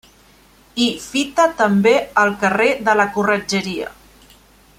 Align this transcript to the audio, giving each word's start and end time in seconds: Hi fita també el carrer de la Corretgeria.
Hi 0.81 0.87
fita 1.07 1.45
també 1.59 1.93
el 2.23 2.33
carrer 2.45 2.71
de 2.89 2.97
la 3.03 3.09
Corretgeria. 3.19 3.95